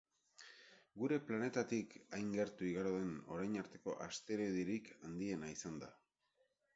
[1.01, 5.91] Gure planetatik hain gertu igaro den orain arteko asteroiderik handiena izan da.